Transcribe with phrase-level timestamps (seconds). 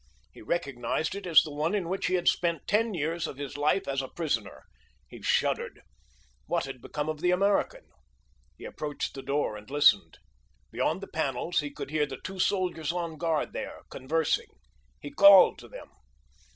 [0.31, 3.55] He recognized it as the one in which he had spent ten years of his
[3.55, 4.63] life as a prisoner.
[5.07, 5.83] He shuddered.
[6.47, 7.85] What had become of the American?
[8.57, 10.17] He approached the door and listened.
[10.71, 14.47] Beyond the panels he could hear the two soldiers on guard there conversing.
[14.99, 15.91] He called to them.